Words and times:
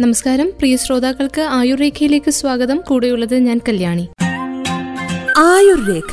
നമസ്കാരം. 0.00 0.52
പ്രിയ 0.58 0.76
ശ്രോതാക്കൾക്ക് 0.76 1.40
ആയുർരേഖയിലേക്ക് 1.40 2.30
സ്വാഗതം. 2.30 2.82
കൂടെയുള്ളത് 2.88 3.38
ഞാൻ 3.38 3.60
കല്യാണി. 3.68 4.08
ആയുർരേഖ. 5.38 6.12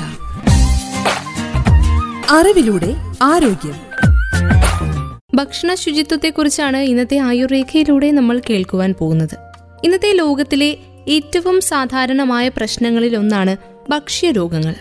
അറിവിലൂടെ 2.29 2.95
ആരോഗ്യം. 3.21 3.73
ഭക്ഷണ 5.35 5.73
ശുചിത്വത്തെക്കുറിച്ചാണ് 5.73 6.77
ഇന്നത്തെ 6.77 7.17
ആയുർരേഖയിലൂടെ 7.17 8.11
നമ്മൾ 8.11 8.41
കേൾക്കുവാൻ 8.49 8.93
പോകുന്നത്. 8.99 9.37
ഇന്നത്തെ 9.83 10.11
ലോകത്തിലെ 10.11 10.77
ഏറ്റവും 11.07 11.61
സാധാരണമായ 11.61 12.47
പ്രശ്നങ്ങളിൽ 12.47 13.17
ഒന്നാണ് 13.17 13.57
ഭക്ഷ്യരോഗങ്ങൾ. 13.89 14.75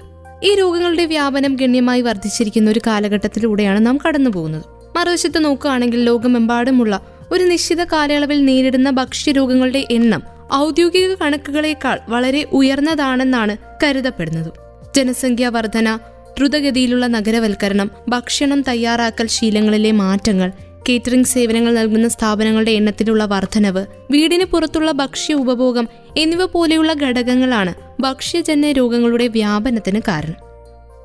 ഈ 0.45 0.55
രോഗങ്ങളുടെ 0.55 1.05
വ്യാപനം 1.05 1.57
ഗണ്യമായി 1.61 2.01
വർദ്ധിച്ചിരിക്കുന്ന 2.01 2.71
ഒരു 2.71 2.81
കാലഘട്ടത്തിലൂടെയാണ് 2.87 3.87
നാം 3.87 3.99
കടന്നു 4.07 4.31
പോകുന്നത് 4.31 4.65
മറുവശത്ത് 4.97 5.45
നോക്കുകയാണെങ്കിൽ 5.45 6.05
ലോകമെമ്പാടുമുള്ള 6.05 7.16
ഒരു 7.33 7.45
നിശ്ചിത 7.45 7.85
കാലയളവിൽ 7.85 8.45
നേരിടുന്ന 8.45 8.91
ഭക്ഷ്യരോഗങ്ങളുടെ 8.91 9.87
എണ്ണം 9.91 10.23
ഔദ്യോഗിക 10.55 11.15
കണക്കുകളേക്കാൾ 11.15 11.99
വളരെ 12.09 12.47
ഉയർന്നതാണെന്നാണ് 12.53 13.57
കരുതപ്പെടുന്നത്. 13.83 14.51
ജനസംഖ്യാ 14.97 15.49
വർധന 15.49 15.97
ദ്രുതഗതിയിലുള്ള 16.39 17.07
നഗരവൽക്കരണം 17.07 17.91
ഭക്ഷണം 18.09 18.63
തയ്യാറാക്കൽ 18.63 19.27
ശീലങ്ങളിലെ 19.27 19.93
മാറ്റങ്ങൾ 19.93 20.53
കേറ്ററിംഗ് 20.89 21.27
സേവനങ്ങൾ 21.27 21.73
നൽകുന്ന 21.73 22.09
സ്ഥാപനങ്ങളുടെ 22.09 22.71
എണ്ണത്തിലുള്ള 22.71 23.25
വർധനവ് 23.25 23.87
വീടിന് 24.11 24.45
പുറത്തുള്ള 24.45 24.93
ഭക്ഷ്യ 24.93 25.35
ഉപഭോഗം 25.35 25.89
എന്നിവ 26.17 26.45
പോലെയുള്ള 26.45 26.93
ഘടകങ്ങളാണ് 26.93 27.75
ഭക്ഷ്യജന്യ 28.01 28.73
രോഗങ്ങളുടെ 28.73 29.27
വ്യാപനത്തിന് 29.27 30.01
കാരണം. 30.09 30.35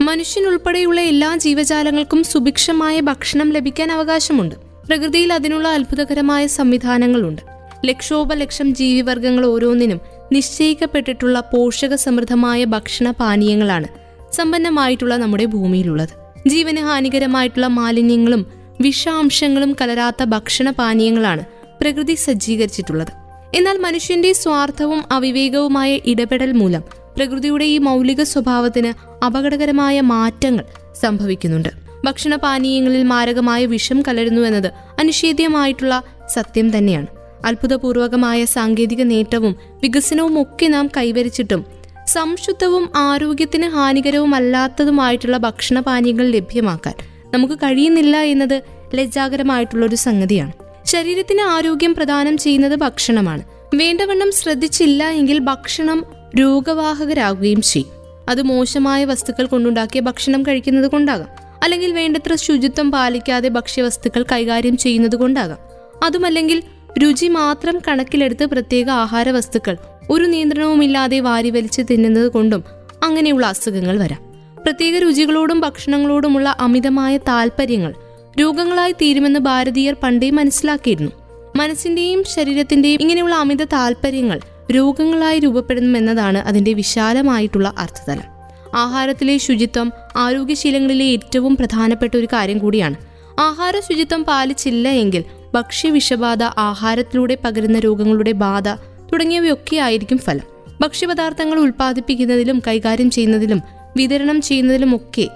മനുഷ്യനുൾപ്പെടെയുള്ള 0.01 1.01
എല്ലാ 1.01 1.35
ജീവജാലങ്ങൾക്കും 1.35 2.23
സുഭിക്ഷമായ 2.23 2.99
ഭക്ഷണം 2.99 3.51
ലഭിക്കാൻ 3.51 3.91
അവകാശമുണ്ട്. 3.91 4.70
പ്രകൃതിയിൽ 4.91 5.33
അതിനുള്ള 5.33 5.67
അത്ഭുതകരമായ 5.67 6.47
സംവിധാനങ്ങളുണ്ട്. 6.47 7.41
ലക്ഷോപലക്ഷം 7.85 8.75
ജീവിവർഗങ്ങൾ 8.75 9.45
ഓരോന്നിനും 9.45 10.01
നിശ്ചയിക്കപ്പെട്ടിട്ടുള്ള 10.31 11.39
പോഷക 11.39 11.95
സമൃദ്ധമായ 11.95 12.63
ഭക്ഷണ 12.63 13.11
പാനീയങ്ങളാണ് 13.11 13.87
സമ്പന്നമായിട്ടുള്ള 14.31 15.17
നമ്മുടെ 15.17 15.45
ഭൂമിയിലുള്ളത്. 15.45 16.09
ജീവന് 16.47 16.77
ഹാനികരമായിട്ടുള്ള 16.77 17.67
മാലിന്യങ്ങളും 17.67 18.45
വിഷാംശങ്ങളും 18.81 19.75
കലരാത്ത 19.81 20.23
ഭക്ഷണ 20.23 20.71
പാനീയങ്ങളാണ് 20.71 21.43
പ്രകൃതി 21.81 22.15
സജ്ജീകരിച്ചിട്ടുള്ളത്. 22.15 23.11
എന്നാൽ 23.55 23.77
മനുഷ്യന്റെ 23.77 24.33
സ്വാർത്ഥവും 24.33 25.03
അവിവേകവുമായ 25.11 25.99
ഇടപെടൽ 26.05 26.51
മൂലം 26.51 26.83
പ്രകൃതിയുടെ 27.17 27.65
ഈ 27.65 27.77
മൗലിക 27.77 28.23
സ്വഭാവത്തിന് 28.23 29.23
അപകടകരമായ 29.25 30.01
മാറ്റങ്ങൾ 30.01 30.65
സംഭവിക്കുന്നുണ്ട്. 31.01 31.80
ഭക്ഷണപാനീയങ്ങളിൽ 32.05 33.03
മാരകമായ 33.03 33.65
വിഷം 33.65 34.03
കലരുന്നു 34.07 34.41
എന്നത് 34.41 34.67
അനിഷേധ്യമായിട്ടുള്ള 34.99 36.03
സത്യം 36.29 36.77
തന്നെയാണ്. 36.77 37.07
അത്ഭുതപൂർവകമായ 37.45 38.45
സാങ്കേതിക 38.45 39.03
നേട്ടവും 39.03 39.55
വികസനവും 39.83 40.41
ഒക്കെ 40.41 40.65
നാം 40.65 40.89
കൈവരിച്ചിട്ടും 40.97 41.65
സംശുദ്ധവും 42.07 42.89
ആരോഗ്യത്തിന് 42.95 43.67
ഹാനികരവുമല്ലാത്തതുമായിട്ടുള്ള 43.67 45.37
ഭക്ഷണപാനീയങ്ങൾ 45.37 46.27
ലഭ്യമാക്കാൻ 46.27 46.93
നമുക്ക് 47.33 47.53
കഴിയുന്നില്ല 47.53 48.17
എന്നത് 48.17 48.61
ലജ്ജാകരമായിട്ടുള്ള 48.95 49.85
ഒരു 49.85 49.95
സംഗതിയാണ്. 49.95 50.51
ശരീരത്തിന് 50.85 51.41
ആരോഗ്യം 51.41 51.95
പ്രദാനം 51.95 52.37
ചെയ്യുന്നത് 52.37 52.75
ഭക്ഷണമാണ്. 52.75 53.43
വേണ്ടവണ്ണം 53.75 54.31
ശ്രദ്ധിച്ചില്ല 54.31 55.09
എങ്കിൽ 55.09 55.39
ഭക്ഷണം 55.39 56.05
രോഗവാഹകരാകുകയും 56.39 57.61
ചെയ്യും. 57.61 57.91
അത് 58.29 58.41
മോശമായ 58.41 59.05
വസ്തുക്കൾ 59.05 59.45
കൊണ്ടുണ്ടാക്കിയ 59.45 60.01
ഭക്ഷണം 60.01 60.43
കഴിക്കുന്നത് 60.43 60.91
കൊണ്ടാകാം 60.91 61.40
അല്ലെങ്കിൽ 61.63 61.91
വേണ്ടത്ര 61.91 62.35
ശുചിത്വം 62.35 62.91
പാലിക്കാതെ 62.91 63.49
ഭക്ഷ്യവസ്തുക്കൾ 63.49 64.25
കൈകാര്യം 64.31 64.77
ചെയ്യുന്നത് 64.77 65.15
കൊണ്ടാകാം 65.15 65.57
അതുമല്ലെങ്കിൽ 66.05 66.63
രുചി 66.97 67.27
മാത്രം 67.27 67.79
കണക്കിലെടുത്ത് 67.87 68.45
പ്രത്യേക 68.45 68.89
ആഹാര 68.89 69.29
വസ്തുക്കൾ 69.29 69.77
ഒരു 70.09 70.25
നിയന്ത്രണവുമില്ലാതെ 70.25 71.19
വാരി 71.19 71.49
വലിച്ച് 71.49 71.81
തിന്നുന്നത് 71.91 72.31
കൊണ്ടും 72.31 72.63
അങ്ങനെയുള്ള 73.03 73.45
അസുഖങ്ങൾ 73.45 73.97
വരാം. 73.97 74.17
പ്രത്യേക 74.63 74.97
രുചികളോടും 74.97 75.59
ഭക്ഷണങ്ങളോടുമുള്ള 75.59 76.57
അമിതമായ 76.59 77.17
താല്പര്യങ്ങൾ 77.17 77.93
രോഗങ്ങളായി 78.41 78.91
തീരുമെന്ന് 78.91 79.39
ഭാരതീയർ 79.39 79.95
പണ്ടേ 80.03 80.29
മനസ്സിലാക്കിയിരുന്നു. 80.29 81.11
മനസ്സിന്റെയും 81.55 82.23
ശരീരത്തിന്റെയും 82.23 83.01
ഇങ്ങനെയുള്ള 83.01 83.35
അമിത 83.35 83.63
താല്പര്യങ്ങൾ 83.63 84.39
രോഗങ്ങളായി 84.71 85.39
രൂപപ്പെടുമെന്നതാണ് 85.39 86.37
അതിന്റെ 86.37 86.73
വിശാലമായിട്ടുള്ള 86.73 87.73
അർത്ഥതലം. 87.77 88.40
ആഹാരത്തിലെ 88.75 89.37
ശുചിത്വം 89.37 89.91
ആരോഗ്യശീലങ്ങളിലെ 90.15 91.05
ഏറ്റവും 91.05 91.57
പ്രധാനപ്പെട്ട 91.57 92.17
ഒരു 92.17 92.25
കാര്യം 92.25 92.57
കൂടിയാണ്. 92.57 92.95
ആഹാര 93.39 93.79
ശുചിത്വം 93.79 94.23
പാലിച്ചില്ല 94.23 94.89
എങ്കിൽ 94.89 95.23
ഭക്ഷ്യവിഷബാധ 95.53 96.43
ആഹാരത്തിലൂടെ 96.43 97.37
പകരുന്ന 97.43 97.79
രോഗങ്ങളുടെ 97.79 98.31
ബാധ 98.31 98.69
തുടങ്ങിയവയൊക്കെ 99.13 99.77
ആയിരിക്കും 99.77 100.17
ഫലം. 100.17 100.43
ഭക്ഷ്യപദാർത്ഥങ്ങൾ 100.81 101.59
ഉൽപ്പാദിപ്പിക്കുന്നതിലും 101.59 102.61
കൈകാര്യം 102.67 103.09
ചെയ്യുന്നതിലും 103.09 103.61
വിതരണം 103.97 104.41
ചെയ്യുന്നതിലും 104.41 104.95
ഒക്കെ 104.95 105.27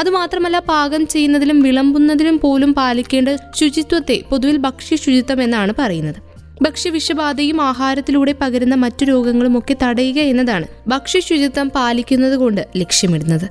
അതുമാത്രമല്ല 0.00 0.58
പാകം 0.58 1.06
ചെയ്യുന്നതിലും 1.06 1.62
വിളമ്പുന്നതിലും 1.62 2.38
പോലും 2.38 2.74
പാലിക്കേണ്ട 2.74 3.28
ശുചിത്വത്തെ 3.56 4.22
പൊതുവിൽ 4.30 4.56
ഭക്ഷ്യ 4.56 4.96
ശുചിത്വം 4.96 5.42
എന്നാണ് 5.42 5.72
പറയുന്നത്. 5.78 6.33
ഭക്ഷ്യവിഷബാധയും 6.62 7.60
ആഹാരത്തിലൂടെ 7.60 8.34
പകരുന്ന 8.40 8.74
മറ്റു 8.74 9.04
രോഗങ്ങളും 9.04 9.58
ഒക്കെ 9.58 9.76
തടയുക 9.82 10.18
എന്നതാണ് 10.18 10.66
ഭക്ഷ്യശുചിത്വം 10.88 11.70
പാലിക്കുന്നത് 11.70 12.34
കൊണ്ട് 12.34 12.68
ലക്ഷ്യമിടുന്നത്. 12.76 13.48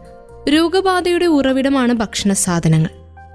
രോഗബാധയുടെ 0.49 1.25
ഉറവിടമാണ് 1.25 1.93
ഭക്ഷണ 1.93 2.33
സാധനങ്ങൾ 2.33 2.89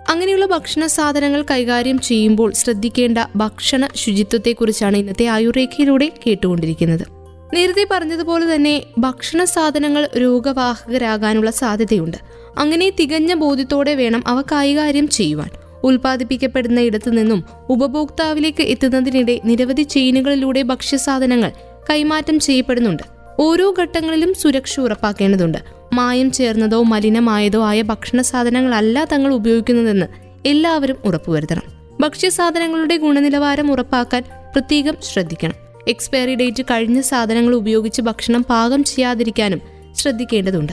അങ്ങനെയുള്ള 0.08 0.46
ഭക്ഷണ 0.46 0.86
സാധനങ്ങൾ 0.86 1.44
കൈകാര്യം 1.50 1.98
ചെയ്യുമ്പോൾ 1.98 2.52
ശ്രദ്ധിക്കേണ്ട 2.52 3.18
ഭക്ഷണ 3.36 3.88
ശുചിത്വത്തെക്കുറിച്ചാണ് 3.94 4.96
ഇന്നത്തെ 4.96 5.26
ആയുർരേഖയിലൂടെ 5.26 6.12
കേട്ടുകൊണ്ടിരിക്കുന്നത്. 6.26 7.02
നേരത്തെ 7.54 7.86
പറഞ്ഞതുപോലെ 7.90 8.54
തന്നെ 8.54 8.82
ഭക്ഷണ 8.98 9.44
സാധനങ്ങൾ 9.44 10.08
രോഗവാഹകരാകാനുള്ള 10.16 11.50
സാധ്യതയുണ്ട്. 11.50 12.16
അങ്ങനെ 12.58 12.90
തികഞ്ഞ 12.90 13.34
ബോധ്യത്തോടെ 13.34 13.94
വേണം 13.94 14.22
അവ 14.26 14.40
കൈകാര്യം 14.40 15.08
ചെയ്യുവാൻ. 15.08 15.50
ഉൽപ്പാദിപ്പിക്കപ്പെടുന്ന 15.84 16.80
ഇടത്തു 16.80 17.10
നിന്നും 17.10 17.44
ഉപഭോക്താവിലേക്ക് 17.70 18.62
എത്തുന്നതിനിടെ 18.62 19.40
നിരവധി 19.44 19.82
ചെയിനുകളിലൂടെ 19.82 20.62
ഭക്ഷ്യസാധനങ്ങൾ 20.62 21.52
കൈമാറ്റം 21.90 22.40
ചെയ്യപ്പെടുന്നുണ്ട്. 22.40 23.02
ഓരോ 23.40 23.74
ഘട്ടങ്ങളിലും 23.78 24.34
സുരക്ഷ 24.34 24.80
ഉറപ്പാക്കേണ്ടതുണ്ട്. 24.80 25.58
മായം 25.92 26.32
ചേർന്നതോ 26.32 26.82
മലിനമായതോ 26.82 27.64
ആയ 27.64 27.82
ഭക്ഷണ 27.82 28.22
സാധനങ്ങളല്ല 28.22 29.04
തങ്ങൾ 29.04 29.34
ഉപയോഗിക്കുന്നതെന്ന് 29.34 30.06
എല്ലാവരും 30.46 30.96
ഉറപ്പുവരുത്തണം. 31.04 31.62
ഭക്ഷ്യസാധനങ്ങളുടെ 32.00 32.96
ഗുണനിലവാരം 32.96 33.72
ഉറപ്പാക്കാൻ 33.72 34.22
പ്രത്യേകം 34.22 34.94
ശ്രദ്ധിക്കണം. 35.12 35.54
എക്സ്പയറി 35.88 36.34
ഡേറ്റ് 36.34 36.62
കഴിഞ്ഞ 36.62 37.00
സാധനങ്ങൾ 37.00 37.54
ഉപയോഗിച്ച് 37.54 38.02
ഭക്ഷണം 38.02 38.42
പാകം 38.42 38.84
ചെയ്യാതിരിക്കാനും 38.84 39.60
ശ്രദ്ധിക്കേണ്ടതുണ്ട്. 39.94 40.72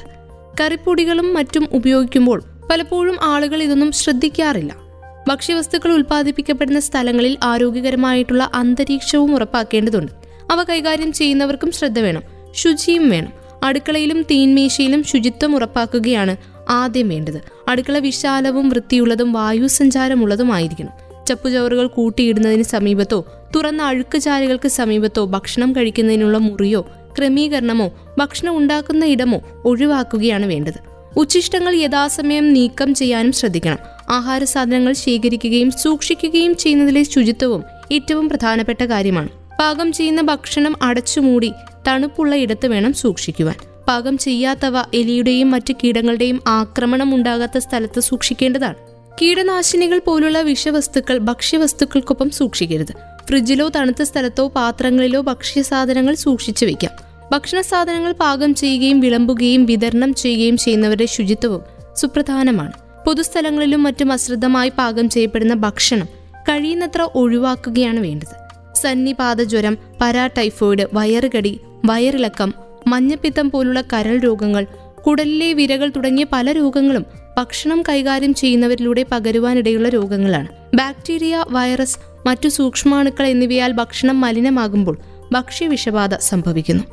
കറിപ്പൊടികളും 0.62 1.34
മറ്റും 1.34 1.68
ഉപയോഗിക്കുമ്പോൾ 1.72 2.44
പലപ്പോഴും 2.72 3.18
ആളുകൾ 3.22 3.64
ഇതൊന്നും 3.64 3.92
ശ്രദ്ധിക്കാറില്ല. 3.92 4.85
ഭക്ഷ്യവസ്തുക്കൾ 5.28 5.92
ഉൽപ്പാദിപ്പിക്കപ്പെടുന്ന 5.92 6.80
സ്ഥലങ്ങളിൽ 6.80 7.38
ആരോഗ്യകരമായിട്ടുള്ള 7.44 8.52
അന്തരീക്ഷവും 8.54 9.36
ഉറപ്പാക്കേണ്ടതുണ്ട്. 9.36 10.12
അവ 10.52 10.64
കൈകാര്യം 10.64 11.12
ചെയ്യുന്നവർക്കും 11.12 11.72
ശ്രദ്ധ 11.72 12.00
വേണം 12.00 12.24
ശുചിയും 12.54 13.10
വേണം. 13.10 13.34
അടുക്കളയിലും 13.64 14.22
തീൻമേശയിലും 14.22 15.04
ശുചിത്വം 15.04 15.56
ഉറപ്പാക്കുകയാണ് 15.56 16.38
ആദ്യം 16.70 17.10
വേണ്ടത്. 17.10 17.42
അടുക്കള 17.68 17.98
വിശാലവും 17.98 18.70
വൃത്തിയുള്ളതും 18.70 19.34
വായുസഞ്ചാരമുള്ളതുമായിരിക്കണം. 19.34 21.26
ചപ്പുചവറുകൾ 21.26 21.88
കൂട്ടിയിടുന്നതിന് 21.88 22.64
സമീപത്തോ 22.64 23.26
തുറന്ന 23.56 23.82
അഴുക്കുചാലുകൾക്ക് 23.82 24.68
സമീപത്തോ 24.68 25.26
ഭക്ഷണം 25.26 25.76
കഴിക്കുന്നതിനുള്ള 25.76 26.38
മുറിയോ 26.38 26.88
ക്രമീകരണമോ 27.18 27.92
ഭക്ഷണം 28.18 28.58
ഉണ്ടാക്കുന്ന 28.58 29.06
ഇടമോ 29.06 29.42
ഒഴിവാക്കുകയാണ് 29.66 30.46
വേണ്ടത്. 30.46 30.96
ഉച്ചിഷ്ടങ്ങൾ 31.18 31.76
യഥാസമയം 31.76 32.54
നീക്കം 32.54 32.94
ചെയ്യാനും 32.94 33.32
ശ്രദ്ധിക്കണം. 33.32 33.95
ആഹാര 34.10 34.44
സാധനങ്ങൾ 34.44 34.94
ശേഖരിക്കുകയും 34.94 35.72
സൂക്ഷിക്കുകയും 35.72 36.56
ചെയ്യുന്നതിലെ 36.56 37.04
ശുചിത്വവും 37.04 37.64
ഏറ്റവും 37.92 38.30
പ്രധാനപ്പെട്ട 38.30 38.84
കാര്യമാണ്. 38.84 39.30
പാകം 39.60 39.92
ചെയ്യുന്ന 39.92 40.22
ഭക്ഷണം 40.22 40.76
അടച്ചുമൂടി 40.82 41.52
തണുപ്പുള്ള 41.88 42.36
ഇടത്ത് 42.36 42.68
വേണം 42.68 42.94
സൂക്ഷിക്കുവാൻ. 42.94 43.56
പാകം 43.88 44.18
ചെയ്യാത്തവ 44.18 44.78
എലിയുടെയും 44.94 45.52
മറ്റ് 45.52 45.74
കീടങ്ങളുടെയും 45.74 46.42
ആക്രമണം 46.48 47.16
ഉണ്ടാകാത്ത 47.16 47.58
സ്ഥലത്ത് 47.58 48.00
സൂക്ഷിക്കേണ്ടതാണ്. 48.00 48.76
കീടനാശിനികൾ 49.22 50.02
പോലുള്ള 50.06 50.42
വിഷവസ്തുക്കൾ 50.42 51.18
ഭക്ഷ്യവസ്തുക്കൾക്കൊപ്പം 51.18 52.30
സൂക്ഷിക്കരുത്. 52.30 52.94
ഫ്രിഡ്ജിലോ 53.28 53.70
തണുത്ത 53.76 54.02
സ്ഥലത്തോ 54.04 54.48
പാത്രങ്ങളിലോ 54.48 55.22
ഭക്ഷ്യസാധനങ്ങൾ 55.22 56.16
സൂക്ഷിച്ചു 56.16 56.66
വെക്കാം. 56.66 56.92
ഭക്ഷണ 57.32 57.62
സാധനങ്ങൾ 57.62 58.12
പാകം 58.12 58.56
ചെയ്യുകയും 58.56 59.00
വിളമ്പുകയും 59.00 59.66
വിതരണം 59.66 60.14
ചെയ്യുകയും 60.14 60.58
ചെയ്യുന്നവരുടെ 60.58 61.06
ശുചിത്വവും 61.06 61.62
സുപ്രധാനമാണ്. 61.98 62.72
പൊതുസ്ഥലങ്ങളിലും 63.06 63.84
മറ്റും 63.84 64.12
അശ്രദ്ധമായി 64.12 64.72
പാകം 64.78 65.10
ചെയ്യപ്പെടുന്ന 65.10 65.54
ഭക്ഷണം 65.54 66.08
കഴിയുന്നത്ര 66.50 67.08
ഒഴിവാക്കുകയാണ് 67.16 68.00
വേണ്ടത്. 68.00 68.46
സന്നിപാത 68.76 69.42
ജ്വരം 69.42 69.78
പരാ 70.02 70.28
ടൈഫോയിഡ് 70.28 70.88
വയറുകടി 70.94 71.60
വയറിളക്കം 71.86 72.54
മഞ്ഞപ്പിത്തം 72.88 73.52
പോലുള്ള 73.52 73.82
കരൾ 73.82 74.18
രോഗങ്ങൾ 74.18 74.68
കുടലിലെ 75.08 75.54
വിരകൾ 75.54 75.92
തുടങ്ങിയ 75.96 76.26
പല 76.32 76.52
രോഗങ്ങളും 76.52 77.06
ഭക്ഷണം 77.38 77.84
കൈകാര്യം 77.90 78.34
ചെയ്യുന്നവരിലൂടെ 78.34 79.06
പകരുവാനിടയുള്ള 79.12 79.90
രോഗങ്ങളാണ്. 79.90 80.48
ബാക്ടീരിയ 80.76 81.46
വൈറസ് 81.50 81.98
മറ്റു 82.28 82.50
സൂക്ഷ്മാണുക്കൾ 82.50 83.26
എന്നിവയാൽ 83.26 83.72
ഭക്ഷണം 83.72 84.22
മലിനമാകുമ്പോൾ 84.22 84.98
ഭക്ഷ്യവിഷബാധ 85.32 86.16
സംഭവിക്കുന്നു. 86.16 86.84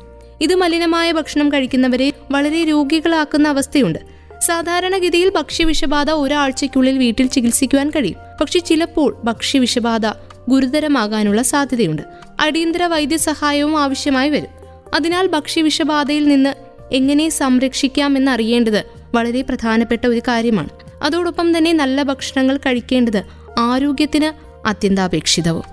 ഇത് 0.41 0.55
മലിനമായ 0.55 1.11
ഭക്ഷണം 1.11 1.53
കഴിക്കുന്നവരെ 1.53 2.13
വളരെ 2.31 2.63
രോഗികളാക്കുന്ന 2.63 3.47
അവസ്ഥയുണ്ട്. 3.47 4.12
സാധാരണഗതിയിൽ 4.45 5.29
ഭക്ഷ്യവിഷബാധ 5.29 6.11
ഒരാഴ്ചയ്ക്കുള്ളിൽ 6.11 6.97
വീട്ടിൽ 6.97 7.27
ചികിത്സിക്കുവാൻ 7.27 7.89
കഴിയും. 7.89 8.17
പക്ഷെ 8.41 8.59
ചിലപ്പോൾ 8.59 9.21
ഭക്ഷ്യവിഷബാധ 9.23 10.05
ഗുരുതരമാകാനുള്ള 10.49 11.41
സാധ്യതയുണ്ട്. 11.41 12.01
അടിയന്തര 12.39 12.83
വൈദ്യസഹായവും 12.83 13.79
ആവശ്യമായി 13.79 14.29
വരും. 14.29 14.47
അതിനാൽ 14.93 15.27
ഭക്ഷ്യവിഷബാധയിൽ 15.27 16.27
നിന്ന് 16.27 16.53
എങ്ങനെ 16.91 17.29
സംരക്ഷിക്കാം 17.29 18.29
അറിയേണ്ടത് 18.29 18.83
വളരെ 19.15 19.41
പ്രധാനപ്പെട്ട 19.41 20.07
ഒരു 20.07 20.21
കാര്യമാണ്. 20.27 20.69
അതോടൊപ്പം 21.03 21.57
തന്നെ 21.57 21.73
നല്ല 21.73 22.03
ഭക്ഷണങ്ങൾ 22.03 22.57
കഴിക്കേണ്ടത് 22.57 23.23
ആരോഗ്യത്തിന് 23.57 24.29
അത്യന്താപേക്ഷിതവും. 24.67 25.63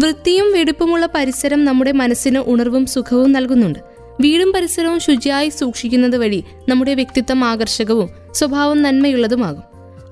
വൃത്തിയും 0.00 0.52
വെടുപ്പുമുള്ള 0.52 1.08
പരിസരം 1.14 1.64
നമ്മുടെ 1.64 1.92
മനസ്സിന് 1.92 2.38
ഉണർവും 2.46 2.86
സുഖവും 2.86 3.32
നൽകുന്നുണ്ട്. 3.32 3.78
വീടും 4.20 4.52
പരിസരവും 4.52 5.00
ശുചിയായി 5.00 5.48
സൂക്ഷിക്കുന്നത് 5.48 6.16
വഴി 6.16 6.44
നമ്മുടെ 6.68 6.94
വ്യക്തിത്വം 6.94 7.44
ആകർഷകവും 7.44 8.10
സ്വഭാവം 8.34 8.82
നന്മയുള്ളതുമാകും. 8.82 9.62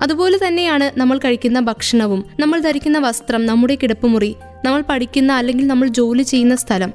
അതുപോലെ 0.03 0.39
തന്നെയാണ് 0.47 1.01
നമ്മൾ 1.01 1.19
കഴിക്കുന്ന 1.19 1.61
ഭക്ഷണവും 1.61 2.25
നമ്മൾ 2.41 2.61
ധരിക്കുന്ന 2.61 2.99
വസ്ത്രം 2.99 3.47
നമ്മുടെ 3.47 3.79
കിടപ്പുമുറി 3.83 4.37
നമ്മൾ 4.65 4.81
പഠിക്കുന്ന 4.81 5.33
അല്ലെങ്കിൽ 5.33 5.67
നമ്മൾ 5.67 5.89
ജോലി 5.89 6.23
ചെയ്യുന്ന 6.23 6.57
സ്ഥലം. 6.57 6.93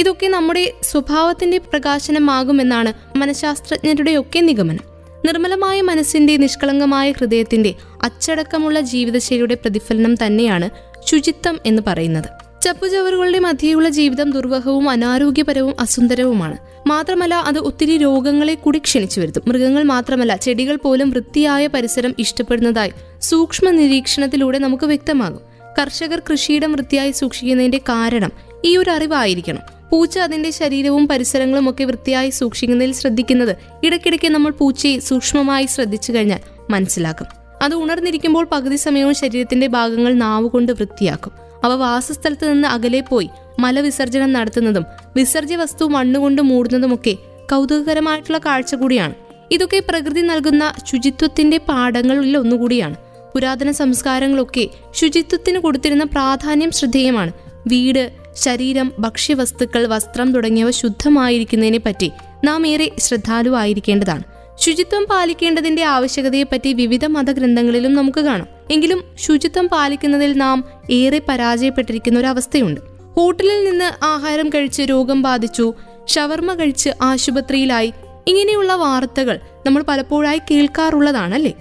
ഇതൊക്കെ 0.00 0.26
നമ്മുടെ 0.26 0.72
സ്വഭാവത്തിന്റെ 0.82 1.58
പ്രകാശനമാകുമെന്നാണ് 1.58 3.18
മനഃശാസ്ത്രജ്ഞരുടെയൊക്കെ 3.18 4.40
നിഗമനം. 4.40 4.84
നിർമ്മലമായ 5.26 5.80
മനസ്സിന്റെ 5.80 6.36
നിഷ്കളങ്കമായ 6.36 7.12
ഹൃദയത്തിന്റെ 7.12 7.74
അച്ചടക്കമുള്ള 8.02 8.80
ജീവിതശൈലിയുടെ 8.80 9.54
പ്രതിഫലനം 9.54 10.14
തന്നെയാണ് 10.14 10.70
ശുചിത്വം 11.06 11.58
എന്ന് 11.66 11.82
പറയുന്നത്. 11.86 12.43
ചപ്പുചവറുകളുടെ 12.64 13.38
മധ്യയുള്ള 13.38 13.88
ജീവിതം 13.88 14.30
ദുർവഹവും 14.30 14.90
അനാരോഗ്യപരവും 14.90 15.74
അസുന്ദരവുമാണ്. 15.80 16.56
മാത്രമല്ല 16.86 17.34
അത് 17.34 17.58
ഒത്തിരി 17.58 17.96
രോഗങ്ങളെ 17.96 18.54
കൂടി 18.54 18.78
ക്ഷണിച്ചു 18.78 19.20
വരുത്തും. 19.20 19.42
മൃഗങ്ങൾ 19.46 19.82
മാത്രമല്ല 19.82 20.36
ചെടികൾ 20.36 20.76
പോലും 20.76 21.10
വൃത്തിയായ 21.10 21.66
പരിസരം 21.66 22.14
ഇഷ്ടപ്പെടുന്നതായി 22.18 22.92
സൂക്ഷ്മ 23.22 23.70
നിരീക്ഷണത്തിലൂടെ 23.70 24.58
നമുക്ക് 24.58 24.84
വ്യക്തമാകും. 24.84 25.40
കർഷകർ 25.78 26.22
കൃഷിയിടം 26.30 26.72
വൃത്തിയായി 26.72 27.10
സൂക്ഷിക്കുന്നതിന്റെ 27.10 27.78
കാരണം 27.78 28.32
ഈ 28.64 28.76
ഒരു 28.76 28.90
അറിവായിരിക്കണം. 28.90 29.60
പൂച്ച 29.90 30.18
അതിന്റെ 30.18 30.50
ശരീരവും 30.50 31.08
പരിസരങ്ങളും 31.08 31.70
ഒക്കെ 31.70 31.84
വൃത്തിയായി 31.84 32.30
സൂക്ഷിക്കുന്നതിൽ 32.30 32.92
ശ്രദ്ധിക്കുന്നത് 32.92 33.56
ഇടയ്ക്കിടയ്ക്ക് 33.84 34.28
നമ്മൾ 34.30 34.50
പൂച്ചയെ 34.50 34.98
സൂക്ഷ്മമായി 34.98 35.66
ശ്രദ്ധിച്ചു 35.66 36.12
കഴിഞ്ഞാൽ 36.12 36.40
മനസ്സിലാക്കും. 36.70 37.26
അത് 37.62 37.74
ഉണർന്നിരിക്കുമ്പോൾ 37.74 38.48
പകുതി 38.52 38.76
സമയവും 38.76 39.14
ശരീരത്തിന്റെ 39.14 39.66
ഭാഗങ്ങൾ 39.66 40.14
നാവുകൊണ്ട് 40.14 40.72
വൃത്തിയാക്കും. 40.72 41.43
അവ 41.64 41.74
വാസസ്ഥലത്ത് 41.74 42.52
നിന്ന് 42.52 42.68
അകലെ 42.68 43.00
പോയി 43.00 43.30
മലവിസർജനം 43.58 44.32
നടത്തുന്നതും 44.32 44.84
വിസർജ്യ 45.16 45.56
വസ്തു 45.56 45.84
മണ്ണുകൊണ്ട് 45.84 46.42
മൂടുന്നതുമൊക്കെ 46.42 47.14
കൗതുകകരമായിട്ടുള്ള 47.52 48.38
കാഴ്ച 48.38 48.74
കൂടിയാണ്. 48.74 49.14
ഇതൊക്കെ 49.52 49.82
പ്രകൃതി 49.88 50.20
നൽകുന്ന 50.20 50.72
ശുചിത്വത്തിന്റെ 50.92 51.58
പാഠങ്ങളിൽ 51.58 52.36
ഒന്നുകൂടിയാണ്. 52.38 52.96
പുരാതന 53.34 53.70
സംസ്കാരങ്ങളൊക്കെ 53.70 54.68
ശുചിത്വത്തിന് 54.94 55.58
കൊടുത്തിരുന്ന 55.58 56.04
പ്രാധാന്യം 56.04 56.70
ശ്രദ്ധേയമാണ്. 56.70 57.32
വീട് 57.66 58.12
ശരീരം 58.36 58.92
ഭക്ഷ്യവസ്തുക്കൾ 58.98 59.86
വസ്ത്രം 59.86 60.32
തുടങ്ങിയവ 60.32 60.70
ശുദ്ധമായിരിക്കുന്നതിനെ 60.70 61.78
പറ്റി 61.78 62.10
നാം 62.44 62.66
ഏറെ 62.66 62.90
ശ്രദ്ധാലുവായിരിക്കേണ്ടതാണ്. 62.98 64.33
ശുചിത്വം 64.58 65.06
പാലിക്കേണ്ടതിന്റെ 65.10 65.84
ആവശ്യകതയെപ്പറ്റി 65.84 66.72
വിവിധ 66.72 67.06
മതഗ്രന്ഥങ്ങളിലും 67.06 67.94
നമുക്ക് 67.94 68.20
കാണാം. 68.20 68.46
എങ്കിലും 68.70 69.04
ശുചിത്വം 69.18 69.68
പാലിക്കുന്നതിൽ 69.68 70.32
നാം 70.32 70.64
ഏറെ 70.90 71.20
പരാജയപ്പെട്ടിരിക്കുന്ന 71.28 72.18
ഒരു 72.18 72.26
അവസ്ഥയുണ്ട്. 72.26 72.80
ഹോട്ടലിൽ 73.16 73.70
നിന്ന് 73.70 74.04
ആഹാരം 74.04 74.48
കഴിച്ച് 74.48 74.82
രോഗം 74.82 75.22
ബാധിച്ചു 75.22 75.74
ഷവർമ 76.08 76.54
കഴിച്ച് 76.54 76.90
ആശുപത്രിയിലായി 77.02 77.92
ഇങ്ങനെയുള്ള 78.28 78.74
വാർത്തകൾ 78.74 79.40
നമ്മൾ 79.66 79.84
പലപ്പോഴായി 79.88 80.40
കേൾക്കാറുള്ളതാണല്ലേ? 80.50 81.52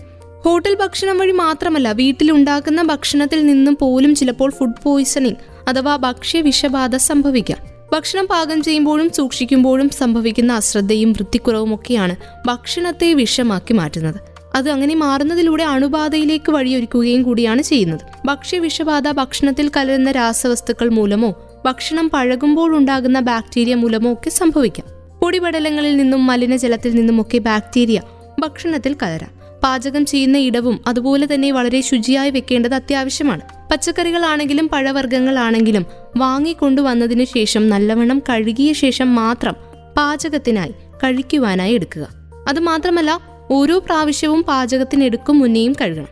ഹോട്ടൽ 0.46 0.76
ഭക്ഷണം 0.76 1.18
വഴി 1.18 1.32
മാത്രമല്ല 1.32 1.92
വീട്ടിലുണ്ടാക്കുന്ന 1.92 2.82
ഭക്ഷണത്തിൽ 2.82 3.46
നിന്നും 3.46 3.78
പോലും 3.82 4.16
ചിലപ്പോൾ 4.16 4.52
ഫുഡ് 4.52 4.84
പോയിസണിങ് 4.84 5.70
അഥവാ 5.70 5.96
ഭക്ഷ്യ 5.96 6.42
വിഷബാധ 6.42 6.96
സംഭവിക്കാം. 6.96 7.73
ഭക്ഷണം 7.94 8.28
പാകം 8.28 8.64
ചെയ്യുമ്പോഴും 8.64 9.10
സൂക്ഷിക്കുമ്പോഴും 9.10 9.90
സംഭവിക്കുന്ന 9.90 10.54
അശ്രദ്ധയും 10.54 11.12
വൃത്തിക്കുറവും 11.12 11.76
ഒക്കെയാണ് 11.76 12.16
ഭക്ഷണത്തെ 12.46 13.14
വിഷമാക്കി 13.14 13.74
മാറ്റുന്നത്. 13.74 14.16
അത് 14.56 14.70
അങ്ങനെ 14.70 14.96
മാറുന്നതിലൂടെ 14.96 15.64
അണുബാധയിലേക്ക് 15.64 16.52
വഴിയൊരുക്കുകയും 16.52 17.24
കൂടിയാണ് 17.24 17.62
ചെയ്യുന്നത്. 17.62 18.00
ഭക്ഷ്യ 18.26 18.60
വിഷബാധ 18.60 19.04
ഭക്ഷണത്തിൽ 19.12 19.72
കലരുന്ന 19.78 20.12
രാസവസ്തുക്കൾ 20.12 20.90
മൂലമോ 20.90 21.34
ഭക്ഷണം 21.66 22.10
പഴകുമ്പോൾ 22.10 22.76
ഉണ്ടാകുന്ന 22.76 23.20
ബാക്ടീരിയ 23.20 23.76
മൂലമോ 23.76 24.14
ഒക്കെ 24.14 24.30
സംഭവിക്കാം. 24.30 25.20
പൊടിപടലങ്ങളിൽ 25.20 25.98
നിന്നും 25.98 26.26
മലിനജലത്തിൽ 26.26 26.96
നിന്നുമൊക്കെ 26.96 27.38
ബാക്ടീരിയ 27.38 28.02
ഭക്ഷണത്തിൽ 28.40 28.96
കലരാം. 29.04 29.43
പാചകം 29.64 30.06
ചെയ്യുന്ന 30.06 30.38
ഇടവും 30.38 30.80
അതുപോലെ 30.88 31.34
തന്നെ 31.34 31.52
വളരെ 31.52 31.82
ശുചിയായി 31.82 32.30
വെക്കേണ്ടത് 32.30 32.74
അത്യാവശ്യമാണ്. 32.74 33.42
പച്ചക്കറികളാണെങ്കിലും 33.72 34.70
പഴവർഗങ്ങളാണെങ്കിലും 34.70 35.86
വാങ്ങിക്കൊണ്ടുവന്നതിനു 36.18 37.24
ശേഷം 37.24 37.70
നല്ലവണ്ണം 37.70 38.22
കഴുകിയ 38.30 38.74
ശേഷം 38.74 39.16
മാത്രം 39.16 39.56
പാചകത്തിനായി 39.98 40.72
കഴിക്കുവാനായി 40.72 41.74
എടുക്കുക. 41.74 42.08
അതുമാത്രമല്ല 42.48 43.20
ഓരോ 43.52 43.80
പ്രാവശ്യവും 43.80 44.44
പാചകത്തിനെടുക്കും 44.44 45.40
മുന്നേയും 45.40 45.76
കഴുകണം. 45.82 46.08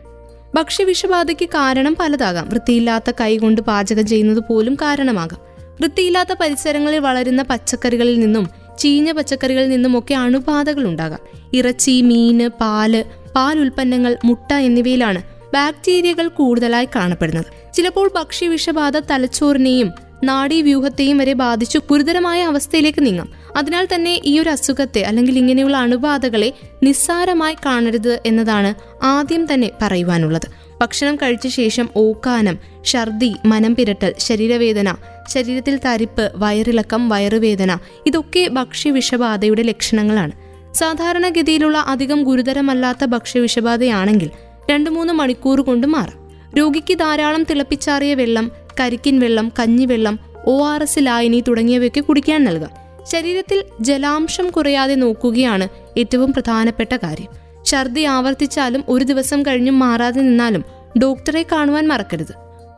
ഭക്ഷ്യവിഷബാധയ്ക്ക് 0.54 1.48
കാരണം 1.48 1.96
പലതാകാം. 2.00 2.48
വൃത്തിയില്ലാത്ത 2.48 3.10
കൈകൊണ്ട് 3.20 3.60
പാചകം 3.60 4.06
ചെയ്യുന്നത് 4.06 4.44
പോലും 4.50 4.74
കാരണമാകാം. 4.74 5.40
വൃത്തിയില്ലാത്ത 5.80 6.28
പരിസരങ്ങളിൽ 6.40 6.98
വളരുന്ന 6.98 7.42
പച്ചക്കറികളിൽ 7.42 8.20
നിന്നും 8.20 8.50
ചീഞ്ഞ 8.78 9.12
പച്ചക്കറികളിൽ 9.12 9.68
നിന്നുമൊക്കെ 9.68 10.14
അണുബാധകൾ 10.14 10.84
ഉണ്ടാകാം. 10.84 11.18
ഇറച്ചി 11.52 12.00
മീന് 12.00 12.48
പാൽ 12.48 13.04
പാൽ 13.36 13.58
ഉൽപ്പന്നങ്ങൾ 13.58 14.16
മുട്ട 14.24 14.52
എന്നിവയിലാണ് 14.52 15.22
ബാക്ടീരിയകൾ 15.54 16.28
കൂടുതലായി 16.28 16.88
കാണപ്പെടുന്നത്. 16.96 17.74
ചിലപ്പോൾ 17.74 18.10
ഭക്ഷ്യവിഷബാധ 18.16 18.98
തലച്ചോറിനെയും 18.98 19.92
നാഡീവ്യൂഹത്തെയും 20.24 21.18
വരെ 21.18 21.32
ബാധിച്ചു 21.32 21.80
ഗുരുതരമായ 21.90 22.42
അവസ്ഥയിലേക്ക് 22.42 23.06
നീങ്ങാം. 23.06 23.32
അതിനാൽ 23.56 23.88
തന്നെ 23.94 24.20
ഈ 24.24 24.38
ഒരു 24.38 24.50
അസുഖത്തെ 24.50 25.02
അല്ലെങ്കിൽ 25.02 25.38
ഇങ്ങനെയുള്ള 25.38 25.76
അണുബാധകളെ 25.76 26.52
നിസ്സാരമായി 26.82 27.56
കാണരുത് 27.66 28.20
എന്നതാണ് 28.26 28.74
ആദ്യം 29.04 29.54
തന്നെ 29.54 29.70
പറയുവാനുള്ളത്. 29.82 30.48
ഭക്ഷണം 30.80 31.16
കഴിച്ച 31.16 31.46
ശേഷം 31.46 31.88
ഓക്കാനം 31.96 32.58
ഛർദി 32.84 33.34
മനം 33.44 33.74
പിരട്ടൽ 33.74 34.14
ശരീരവേദന 34.18 34.94
ശരീരത്തിൽ 35.28 35.80
തരിപ്പ് 35.84 36.32
വയറിളക്കം 36.36 37.08
വയറുവേദന 37.08 37.78
ഇതൊക്കെ 38.06 38.48
ഭക്ഷ്യവിഷബാധയുടെ 38.48 39.62
ലക്ഷണങ്ങളാണ്. 39.62 40.32
സാധാരണഗതിയിലുള്ള 40.74 41.78
അധികം 41.78 42.22
ഗുരുതരമല്ലാത്ത 42.22 43.04
ഭക്ഷ്യവിഷബാധയാണെങ്കിൽ 43.04 44.30
രണ്ടു 44.70 44.90
മൂന്ന് 44.90 45.12
മണിക്കൂർ 45.12 45.60
കൊണ്ട് 45.60 45.86
മാറാം. 45.86 46.30
രോഗിക്ക് 46.58 46.98
ധാരാളം 46.98 47.44
തിളപ്പിച്ചാറിയ 47.44 48.14
വെള്ളം 48.14 48.52
കരിക്കിൻ 48.80 49.18
വെള്ളം 49.18 49.52
കഞ്ഞിവെള്ളം 49.58 50.18
ഒ 50.46 50.66
ആർ 50.66 50.82
എസ് 50.82 50.98
ലായനി 50.98 51.44
തുടങ്ങിയവയൊക്കെ 51.48 52.00
കുടിക്കാൻ 52.00 52.44
നൽകാം. 52.44 52.70
ശരീരത്തിൽ 53.12 53.64
ജലാംശം 53.80 54.50
കുറയാതെ 54.50 54.94
നോക്കുകയാണ് 54.94 55.68
ഏറ്റവും 55.98 56.32
പ്രധാനപ്പെട്ട 56.32 56.96
കാര്യം. 56.96 57.28
ഛർദി 57.64 58.00
ആവർത്തിച്ചാലും 58.00 58.84
ഒരു 58.88 59.04
ദിവസം 59.04 59.42
കഴിഞ്ഞും 59.42 59.78
മാറാതെ 59.78 60.20
നിന്നാലും 60.20 60.64
ഡോക്ടറെ 61.02 61.46
കാണുവാൻ 61.52 61.88
മറക്കരുത്. 61.88 62.34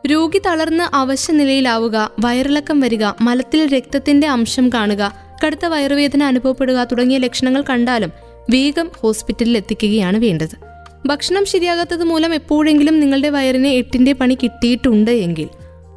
രോഗി 0.07 0.41
തളർന്ന് 0.45 0.95
അവശ്യ 0.95 1.33
നിലയിലാവുക 1.33 2.11
വയറിളക്കം 2.19 2.79
വരിക 2.79 3.05
മലത്തിൽ 3.21 3.77
രക്തത്തിന്റെ 3.77 4.27
അംശം 4.27 4.69
കാണുക 4.69 5.24
കടുത്ത 5.45 5.65
വയറുവേദന 5.65 6.23
അനുഭവപ്പെടുക 6.23 6.83
തുടങ്ങിയ 6.83 7.17
ലക്ഷണങ്ങൾ 7.17 7.63
കണ്ടാലും 7.69 8.11
വേഗം 8.49 8.91
ഹോസ്പിറ്റലിൽ 8.97 9.57
എത്തിക്കുകയാണ് 9.57 10.17
വേണ്ടത്. 10.17 10.75
ഭക്ഷണം 11.07 11.45
ശരിയാകാത്തത് 11.45 12.03
മൂലം 12.03 12.33
എപ്പോഴെങ്കിലും 12.33 12.99
നിങ്ങളുടെ 12.99 13.29
വയറിന് 13.29 13.67
എട്ടിന്റെ 13.67 14.13
പണി 14.13 14.37
കിട്ടിയിട്ടുണ്ട് 14.43 15.11
എങ്കിൽ 15.11 15.49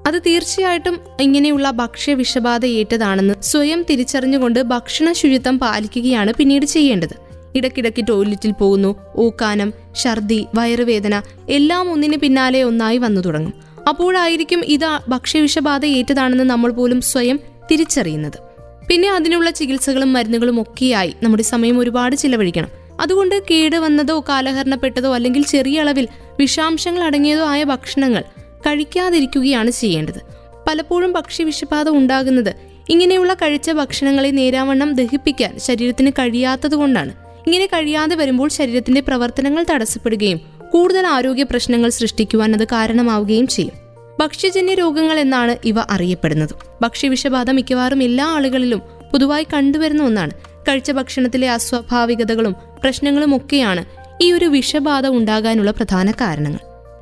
അത് 0.07 0.23
തീർച്ചയായിട്ടും 0.27 1.01
ഇങ്ങനെയുള്ള 1.21 1.71
ഭക്ഷ്യ 1.71 2.15
വിഷബാധ 2.15 2.67
ഏറ്റതാണെന്ന് 2.67 3.35
സ്വയം 3.43 3.87
തിരിച്ചറിഞ്ഞുകൊണ്ട് 3.91 4.63
ഭക്ഷണ 4.63 5.13
ശുചിത്വം 5.13 5.59
പാലിക്കുകയാണ് 5.59 6.33
പിന്നീട് 6.33 6.67
ചെയ്യേണ്ടത്. 6.67 7.17
ഇടയ്ക്കിടയ്ക്ക് 7.55 8.05
ടോയ്ലറ്റിൽ 8.09 8.53
പോകുന്നു 8.53 8.97
ഊക്കാനം 9.17 9.73
ഛർദി 10.03 10.47
വയറുവേദന 10.55 11.23
എല്ലാം 11.49 11.91
ഒന്നിന് 11.91 12.17
പിന്നാലെ 12.17 12.63
ഒന്നായി 12.63 12.99
വന്നു 12.99 13.21
തുടങ്ങും. 13.21 13.53
അപ്പോഴായിരിക്കും 13.89 14.65
ഇത് 14.65 14.99
ഭക്ഷ്യവിഷബാധ 15.09 15.85
ഏറ്റതാണെന്ന് 15.85 16.45
നമ്മൾ 16.45 16.71
പോലും 16.71 17.01
സ്വയം 17.01 17.41
തിരിച്ചറിയുന്നത്. 17.71 18.48
പിന്നെ 18.89 19.11
അതിനുള്ള 19.11 19.51
ചികിത്സകളും 19.51 20.13
മരുന്നുകളും 20.13 20.63
ഒക്കെയായി 20.63 21.15
നമ്മുടെ 21.23 21.43
സമയം 21.43 21.79
ഒരുപാട് 21.79 22.17
ചിലവഴിക്കണം. 22.17 22.69
അതുകൊണ്ട് 23.01 23.43
കേട് 23.51 23.77
വന്നതോ 23.77 24.25
കാലഹരണപ്പെട്ടതോ 24.29 25.15
അല്ലെങ്കിൽ 25.15 25.43
ചെറിയ 25.47 25.81
അളവിൽ 25.81 26.09
വിഷാംശങ്ങൾ 26.39 27.05
അടങ്ങിയതോ 27.05 27.47
ആയ 27.47 27.65
ഭക്ഷണങ്ങൾ 27.65 28.25
കഴിക്കാതിരിക്കുകയാണ് 28.67 29.71
ചെയ്യേണ്ടത്. 29.71 30.21
പലപ്പോഴും 30.69 31.13
പക്ഷി 31.13 31.43
വിഷബാധ 31.43 31.89
ഉണ്ടാകുന്നത് 31.89 32.55
ഇങ്ങനെയുള്ള 32.89 33.35
കഴിച്ച 33.35 33.71
ഭക്ഷണങ്ങളെ 33.71 34.29
നേരാവണ്ണം 34.29 34.95
ദഹിപ്പിക്കാൻ 34.95 35.59
ശരീരത്തിന് 35.59 36.11
കഴിയാത്തതുകൊണ്ടാണ് 36.11 37.15
ഇങ്ങനെ 37.47 37.67
കഴിയാതെ 37.67 38.17
വരുമ്പോൾ 38.17 38.49
ശരീരത്തിന്റെ 38.49 39.01
പ്രവർത്തനങ്ങൾ 39.01 39.65
തടസ്സപ്പെടുകയും 39.71 40.41
കൂടുതൽ 40.73 41.07
ആരോഗ്യ 41.07 41.43
പ്രശ്നങ്ങൾ 41.43 41.91
സൃഷ്ടിക്കുവാൻ 41.91 42.55
അത് 42.55 42.65
കാരണമാവുകയും 42.65 43.47
ചെയ്യും. 43.47 43.88
ഭക്ഷ്യജന്യ 44.19 44.75
രോഗങ്ങൾ 44.75 45.19
എന്നാണ് 45.19 45.57
ഇവ 45.65 45.77
അറിയപ്പെടുന്നത്. 45.91 46.51
ഭക്ഷ്യവിഷബാധ 46.83 47.51
മിക്കവാറും 47.51 48.03
എല്ലാ 48.03 48.27
ആളുകളിലും 48.27 48.83
പൊതുവായി 49.13 49.47
കണ്ടുവരുന്ന 49.55 50.03
ഒന്നാണ്. 50.03 50.31
കഴിച്ച 50.69 50.91
ഭക്ഷണത്തിലെ 50.91 51.51
അസ്വാഭാവികതകളും 51.51 52.55
പ്രശ്നങ്ങളും 52.83 53.37
ഒക്കെയാണ് 53.37 53.85
ഈ 54.21 54.33
ഒരു 54.33 54.45
വിഷബാധ 54.45 55.07
ഉണ്ടാകാനുള്ള 55.07 55.71
പ്രധാന 55.71 56.11
കാരണങ്ങൾ. 56.11 56.59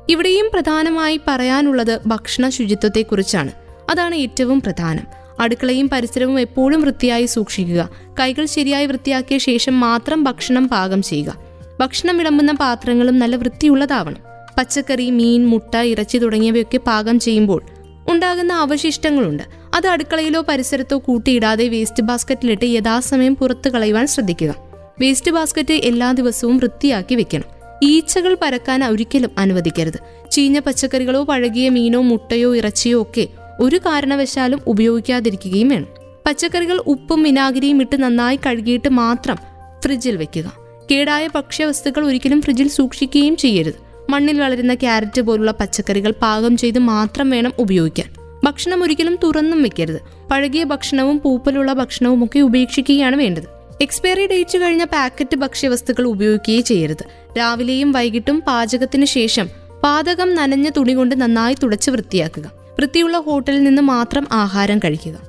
ഇവിടെയും 0.09 0.49
പ്രധാനമായി 0.53 1.19
പറയാനുള്ളത് 1.27 1.99
ഭക്ഷണ 2.05 2.49
ശുചിത്വത്തെക്കുറിച്ചാണ്. 2.49 3.51
അതാണ് 3.89 4.15
ഏറ്റവും 4.15 4.61
പ്രധാനം. 4.61 5.03
അടുക്കളയും 5.39 5.89
പരിസരവും 5.89 6.39
എപ്പോഴും 6.39 6.81
വൃത്തിയായി 6.81 7.25
സൂക്ഷിക്കുക. 7.25 7.89
കൈകൾ 8.19 8.45
ശരിയായി 8.45 8.85
വൃത്തിയാക്കിയ 8.85 9.37
ശേഷം 9.37 9.79
മാത്രം 9.79 10.23
ഭക്ഷണം 10.23 10.69
പാകം 10.69 11.01
ചെയ്യുക. 11.01 11.35
ഭക്ഷണം 11.79 12.17
വിളമ്പുന്ന 12.17 12.51
പാത്രങ്ങളും 12.51 13.19
നല്ല 13.19 13.35
വൃത്തിയുള്ളതാവണം. 13.35 14.26
പച്ചക്കറി 14.57 15.09
മീൻ 15.09 15.45
മുട്ട 15.45 15.75
ഇറച്ചി 15.75 16.17
തുടങ്ങിയവയൊക്കെ 16.17 16.77
പാകം 16.77 17.19
ചെയ്യുമ്പോൾ 17.19 17.61
ഉണ്ടാകുന്ന 18.09 18.53
അവശിഷ്ടങ്ങളുണ്ട്. 18.53 19.43
അത് 19.73 19.87
അടുക്കളയിലോ 19.87 20.41
പരിസരത്തോ 20.41 20.97
കൂട്ടിയിടാതെ 20.99 21.67
വേസ്റ്റ് 21.67 22.03
ബാസ്ക്കറ്റിലിട്ട് 22.03 22.65
യഥാസമയം 22.65 23.35
പുറത്തു 23.35 23.69
കളയുവാൻ 23.69 24.07
ശ്രദ്ധിക്കുക. 24.07 24.55
വേസ്റ്റ് 25.01 25.31
ബാസ്ക്കറ്റ് 25.31 25.73
എല്ലാ 25.73 26.11
ദിവസവും 26.11 26.57
വൃത്തിയാക്കി 26.57 27.15
വെക്കണം. 27.15 27.43
ഈച്ചകൾ 27.83 28.37
പരക്കാൻ 28.41 28.83
ഒരിക്കലും 28.83 29.31
അനുവദിക്കരുത്. 29.37 30.29
ചീഞ്ഞ 30.31 30.59
പച്ചക്കറികളോ 30.59 31.23
പഴകിയ 31.23 31.69
മീനോ 31.69 32.01
മുട്ടയോ 32.01 32.55
ഇറച്ചിയോ 32.55 33.01
ഒക്കെ 33.01 33.27
ഒരു 33.59 33.77
കാരണവശാലും 33.77 34.61
ഉപയോഗിക്കാതിരിക്കുകയും 34.67 35.69
വേണം. 35.69 35.87
പച്ചക്കറികൾ 36.25 36.83
ഉപ്പും 36.87 37.23
വിനാഗിരിയും 37.23 37.81
ഇട്ട് 37.81 38.03
നന്നായി 38.03 38.39
കഴുകിയിട്ട് 38.45 38.89
മാത്രം 38.89 39.35
ഫ്രിഡ്ജിൽ 39.83 40.15
വെക്കുക. 40.15 40.53
കേടായ 40.91 41.29
ഭക്ഷ്യവസ്തുക്കൾ 41.35 42.05
ഒരിക്കലും 42.05 42.41
ഫ്രിഡ്ജിൽ 42.41 42.67
സൂക്ഷിക്കുകയും 42.67 43.35
ചെയ്യരുത്. 43.35 43.86
മണ്ണിൽ 44.09 44.41
വളരുന്ന 44.41 44.75
ക്യാരറ്റ് 44.75 45.21
പോലുള്ള 45.21 45.51
പച്ചക്കറികൾ 45.51 46.13
പാകം 46.21 46.57
ചെയ്ത് 46.57 46.79
മാത്രം 46.79 47.29
വേണം 47.29 47.53
ഉപയോഗിക്കാൻ. 47.59 48.09
ഭക്ഷണം 48.43 48.83
ഒരിക്കലും 48.83 49.19
തുറന്നും 49.23 49.63
വെക്കരുത്. 49.63 50.01
പഴകിയ 50.31 50.63
ഭക്ഷണവും 50.63 51.21
പൂപ്പലുള്ള 51.25 51.73
ഭക്ഷണവും 51.73 52.23
ഒക്കെ 52.23 52.39
ഉപേക്ഷിക്കുകയാണ് 52.39 53.15
വേണ്ടത്. 53.15 53.43
എക്സ്പയറി 53.81 54.27
ഡേറ്റ് 54.27 54.57
കഴിഞ്ഞ 54.57 54.83
പാക്കറ്റ് 54.83 55.35
ഭക്ഷ്യവസ്തുക്കൾ 55.35 56.03
ഉപയോഗിക്കുകയും 56.03 56.63
ചെയ്യരുത്. 56.63 57.03
രാവിലെയും 57.37 57.91
വൈകിട്ടും 57.91 58.43
പാചകത്തിന് 58.47 59.05
ശേഷം 59.05 59.49
പാതകം 59.83 60.35
നനഞ്ഞ 60.35 60.69
തുണി 60.69 60.93
കൊണ്ട് 60.93 61.21
നന്നായി 61.21 61.55
തുടച്ച് 61.63 61.91
വൃത്തിയാക്കുക. 61.91 62.51
വൃത്തിയുള്ള 62.79 63.17
ഹോട്ടലിൽ 63.17 63.63
നിന്ന് 63.63 63.81
മാത്രം 63.81 64.27
ആഹാരം 64.31 64.79
കഴിക്കുക. 64.79 65.19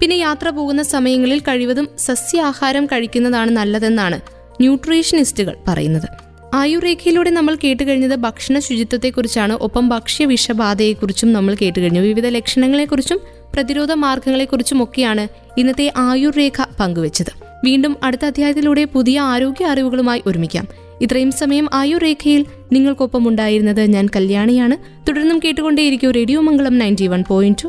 പിന്നെ 0.00 0.16
യാത്ര 0.16 0.48
പോകുന്ന 0.48 0.82
സമയങ്ങളിൽ 0.82 1.40
കഴിവതും 1.40 1.88
സസ്യാഹാരം 1.98 2.86
കഴിക്കുന്നതാണ് 2.86 3.50
നല്ലതെന്നാണ് 3.50 4.20
ന്യൂട്രീഷനിസ്റ്റുകൾ 4.60 5.56
പറയുന്നത്. 5.68 6.31
ആയുർരേഖയിലൂടെ 6.54 7.30
നമ്മൾ 7.30 7.56
കേട്ടുകഴിഞ്ഞത് 7.64 8.16
ഭക്ഷണ 8.16 8.58
ശുചിത്വത്തെക്കുറിച്ചാണ്. 8.58 9.52
ഒപ്പം 9.52 9.88
ഭക്ഷ്യ 9.88 10.24
വിഷബാധയെക്കുറിച്ചും 10.24 11.32
നമ്മൾ 11.32 11.56
കേട്ടുകഴിഞ്ഞു. 11.62 12.00
വിവിധ 12.00 12.26
ലക്ഷണങ്ങളെക്കുറിച്ചും 12.26 13.20
പ്രതിരോധ 13.54 13.92
മാർഗങ്ങളെക്കുറിച്ചും 13.92 14.82
ഒക്കെയാണ് 14.82 15.28
ഇന്നത്തെ 15.60 15.92
ആയുർരേഖ 15.96 16.64
പങ്കുവച്ചത്. 16.80 17.32
വീണ്ടും 17.64 17.96
അടുത്ത 18.02 18.24
അധ്യായത്തിലൂടെ 18.24 18.84
പുതിയ 18.84 19.20
ആരോഗ്യ 19.20 19.64
അറിവുകളുമായി 19.64 20.22
ഒരുമിക്കാം. 20.26 20.68
ഇത്രയും 21.00 21.32
സമയം 21.32 21.68
ആയുർരേഖയിൽ 21.72 22.46
നിങ്ങൾക്കൊപ്പം 22.72 23.28
ഉണ്ടായിരുന്നത് 23.28 23.80
ഞാൻ 23.80 24.08
കല്യാണിയാണ്. 24.16 25.08
തുടർന്നും 25.08 25.38
കേട്ടുകൊണ്ടേയിരിക്കും 25.38 26.10
radio 26.10 26.40
Mangalam 26.40 26.78
ninety 26.78 27.06
one 27.06 27.24
point 27.28 27.64
two. 27.64 27.68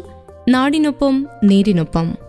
നാടിനൊപ്പം 0.50 1.28
നേരിനൊപ്പം. 1.44 2.23